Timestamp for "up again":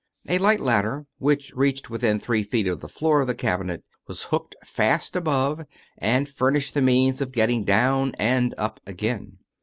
8.57-9.37